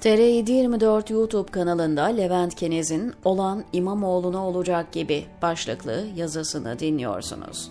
[0.00, 7.70] TR724 YouTube kanalında Levent Kenez'in olan İmamoğlu'na olacak gibi başlıklı yazısını dinliyorsunuz.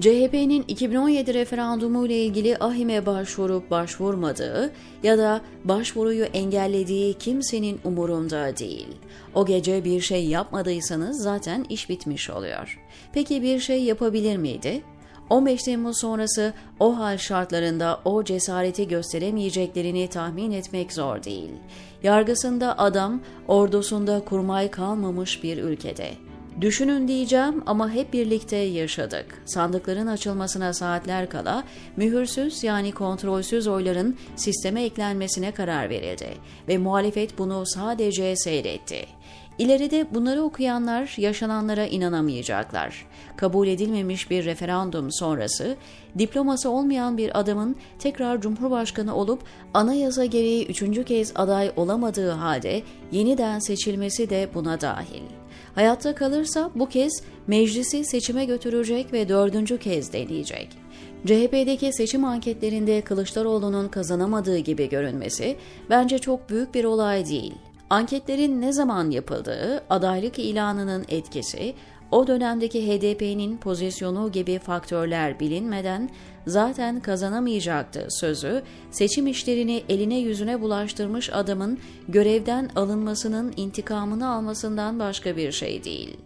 [0.00, 4.72] CHP'nin 2017 referandumu ile ilgili ahime başvurup başvurmadığı
[5.02, 8.88] ya da başvuruyu engellediği kimsenin umurunda değil.
[9.34, 12.80] O gece bir şey yapmadıysanız zaten iş bitmiş oluyor.
[13.12, 14.82] Peki bir şey yapabilir miydi?
[15.32, 21.50] 15 Temmuz sonrası o hal şartlarında o cesareti gösteremeyeceklerini tahmin etmek zor değil.
[22.02, 26.10] Yargısında adam, ordusunda kurmay kalmamış bir ülkede.
[26.60, 29.42] Düşünün diyeceğim ama hep birlikte yaşadık.
[29.46, 31.64] Sandıkların açılmasına saatler kala
[31.96, 36.28] mühürsüz yani kontrolsüz oyların sisteme eklenmesine karar verildi
[36.68, 39.06] ve muhalefet bunu sadece seyretti.
[39.58, 43.06] İleride bunları okuyanlar yaşananlara inanamayacaklar.
[43.36, 45.76] Kabul edilmemiş bir referandum sonrası
[46.18, 49.42] diploması olmayan bir adamın tekrar cumhurbaşkanı olup
[49.74, 55.22] anayasa gereği üçüncü kez aday olamadığı halde yeniden seçilmesi de buna dahil.
[55.74, 60.68] Hayatta kalırsa bu kez meclisi seçime götürecek ve dördüncü kez deneyecek.
[61.26, 65.56] CHP'deki seçim anketlerinde Kılıçdaroğlu'nun kazanamadığı gibi görünmesi
[65.90, 67.54] bence çok büyük bir olay değil.
[67.92, 71.74] Anketlerin ne zaman yapıldığı, adaylık ilanının etkisi,
[72.12, 76.10] o dönemdeki HDP'nin pozisyonu gibi faktörler bilinmeden
[76.46, 85.52] zaten kazanamayacaktı sözü, seçim işlerini eline yüzüne bulaştırmış adamın görevden alınmasının intikamını almasından başka bir
[85.52, 86.16] şey değil.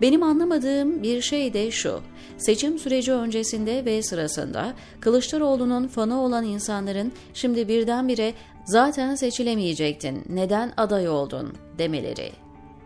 [0.00, 2.00] Benim anlamadığım bir şey de şu,
[2.38, 11.08] seçim süreci öncesinde ve sırasında Kılıçdaroğlu'nun fanı olan insanların şimdi birdenbire zaten seçilemeyecektin, neden aday
[11.08, 12.32] oldun demeleri.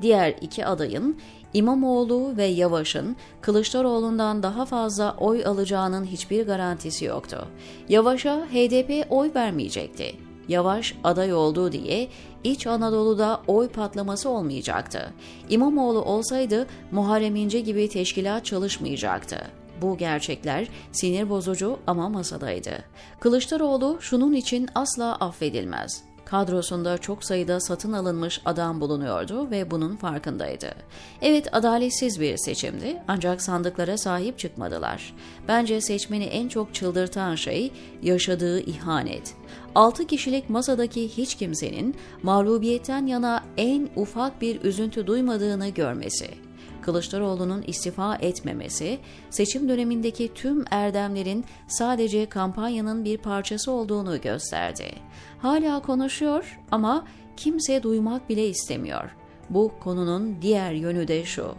[0.02, 1.16] Diğer iki adayın
[1.55, 7.48] İmamoğlu ve Yavaş'ın Kılıçdaroğlu'ndan daha fazla oy alacağının hiçbir garantisi yoktu.
[7.88, 10.16] Yavaş'a HDP oy vermeyecekti.
[10.48, 12.09] Yavaş aday oldu diye
[12.44, 15.12] İç Anadolu'da oy patlaması olmayacaktı.
[15.48, 19.36] İmamoğlu olsaydı Muharrem İnce gibi teşkilat çalışmayacaktı.
[19.82, 22.84] Bu gerçekler sinir bozucu ama masadaydı.
[23.21, 26.13] Kılıçdaroğlu şunun için asla affedilmez.
[26.24, 30.70] Kadrosunda çok sayıda satın alınmış adam bulunuyordu ve bunun farkındaydı.
[31.22, 35.14] Evet adaletsiz bir seçimdi ancak sandıklara sahip çıkmadılar.
[35.48, 39.34] Bence seçmeni en çok çıldırtan şey yaşadığı ihanet.
[39.74, 46.30] 6 kişilik masadaki hiç kimsenin mağlubiyetten yana en ufak bir üzüntü duymadığını görmesi.
[46.84, 48.99] Kılıçdaroğlu'nun istifa etmemesi,
[49.31, 54.95] seçim dönemindeki tüm erdemlerin sadece kampanyanın bir parçası olduğunu gösterdi.
[55.39, 57.05] Hala konuşuyor ama
[57.37, 59.23] kimse duymak bile istemiyor.
[59.50, 61.55] Bu konunun diğer yönü de şu.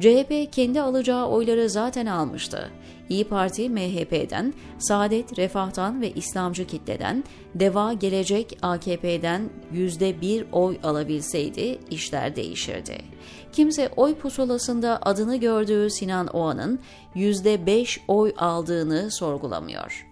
[0.00, 2.70] CHP kendi alacağı oyları zaten almıştı.
[3.08, 11.78] İyi Parti MHP'den, Saadet Refah'tan ve İslamcı kitleden, Deva Gelecek AKP'den yüzde bir oy alabilseydi
[11.90, 12.96] işler değişirdi.
[13.52, 16.78] Kimse oy pusulasında adını gördüğü Sinan Oğan'ın
[17.14, 20.06] yüzde beş oy aldığını sorgulamıyor.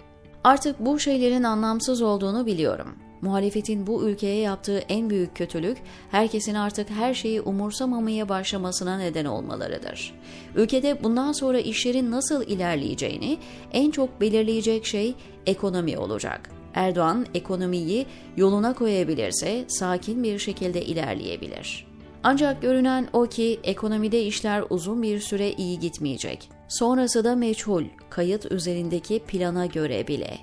[0.45, 3.06] Artık bu şeylerin anlamsız olduğunu biliyorum.
[3.23, 5.79] Muhalefetin bu ülkeye yaptığı en büyük kötülük,
[6.11, 10.15] herkesin artık her şeyi umursamamaya başlamasına neden olmalarıdır.
[10.55, 13.39] Ülkede bundan sonra işlerin nasıl ilerleyeceğini
[13.73, 15.15] en çok belirleyecek şey
[15.47, 16.51] ekonomi olacak.
[16.75, 18.07] Erdoğan ekonomiyi
[18.37, 21.87] yoluna koyabilirse sakin bir şekilde ilerleyebilir.
[22.23, 26.51] Ancak görünen o ki ekonomide işler uzun bir süre iyi gitmeyecek.
[26.69, 30.39] Sonrası da meçhul, kayıt üzerindeki plana göre bile.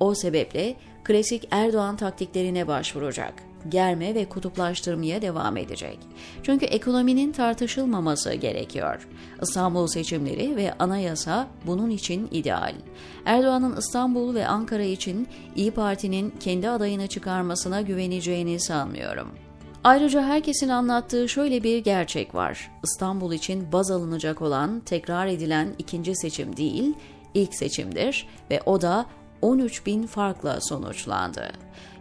[0.00, 3.34] O sebeple klasik Erdoğan taktiklerine başvuracak.
[3.68, 5.98] Germe ve kutuplaştırmaya devam edecek.
[6.42, 9.08] Çünkü ekonominin tartışılmaması gerekiyor.
[9.42, 12.74] İstanbul seçimleri ve anayasa bunun için ideal.
[13.24, 19.28] Erdoğan'ın İstanbul ve Ankara için İyi Parti'nin kendi adayını çıkarmasına güveneceğini sanmıyorum.
[19.84, 22.70] Ayrıca herkesin anlattığı şöyle bir gerçek var.
[22.84, 26.94] İstanbul için baz alınacak olan tekrar edilen ikinci seçim değil,
[27.34, 29.06] ilk seçimdir ve o da
[29.42, 31.52] 13 bin farkla sonuçlandı.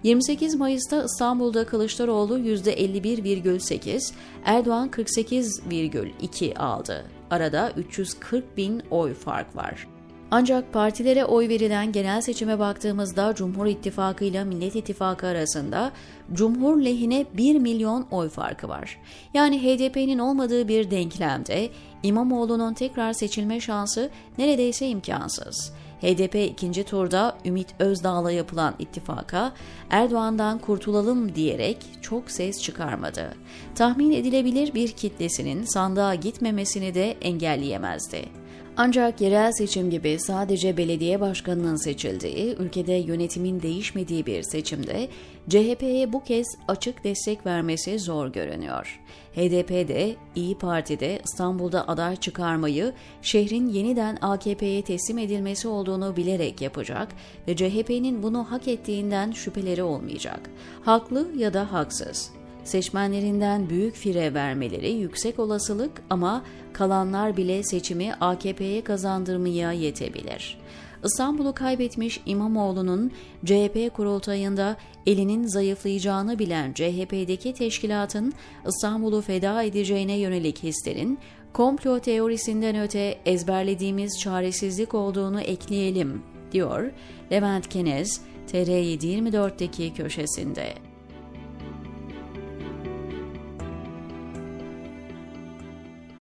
[0.03, 4.13] 28 Mayıs'ta İstanbul'da Kılıçdaroğlu %51,8,
[4.45, 7.05] Erdoğan 48,2 aldı.
[7.31, 9.87] Arada 340 bin oy fark var.
[10.31, 15.91] Ancak partilere oy verilen genel seçime baktığımızda Cumhur İttifakı ile Millet İttifakı arasında
[16.33, 18.99] Cumhur lehine 1 milyon oy farkı var.
[19.33, 21.69] Yani HDP'nin olmadığı bir denklemde
[22.03, 25.73] İmamoğlu'nun tekrar seçilme şansı neredeyse imkansız.
[26.01, 29.53] HDP ikinci turda Ümit Özdağ'la yapılan ittifaka
[29.89, 33.33] Erdoğan'dan kurtulalım diyerek çok ses çıkarmadı.
[33.75, 38.44] Tahmin edilebilir bir kitlesinin sandığa gitmemesini de engelleyemezdi.
[38.77, 45.07] Ancak yerel seçim gibi sadece belediye başkanının seçildiği, ülkede yönetimin değişmediği bir seçimde
[45.49, 48.99] CHP'ye bu kez açık destek vermesi zor görünüyor.
[49.35, 57.07] HDP de İyi Parti'de İstanbul'da aday çıkarmayı şehrin yeniden AKP'ye teslim edilmesi olduğunu bilerek yapacak
[57.47, 60.49] ve CHP'nin bunu hak ettiğinden şüpheleri olmayacak.
[60.85, 62.31] Haklı ya da haksız
[62.63, 66.43] seçmenlerinden büyük fire vermeleri yüksek olasılık ama
[66.75, 70.57] kalanlar bile seçimi AKP'ye kazandırmaya yetebilir.
[71.03, 73.11] İstanbul'u kaybetmiş İmamoğlu'nun
[73.45, 78.33] CHP kurultayında elinin zayıflayacağını bilen CHP'deki teşkilatın
[78.67, 81.19] İstanbul'u feda edeceğine yönelik hislerin
[81.53, 86.21] komplo teorisinden öte ezberlediğimiz çaresizlik olduğunu ekleyelim,
[86.51, 86.91] diyor
[87.31, 88.21] Levent Kenez,
[88.51, 90.94] TR724'deki köşesinde.